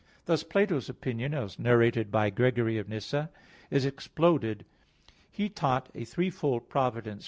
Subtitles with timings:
[0.25, 3.29] Thus Plato's opinion, as narrated by Gregory of Nyssa
[3.69, 3.69] (De Provid.
[3.69, 4.65] viii, 3), is exploded.
[5.29, 7.19] He taught a threefold providence.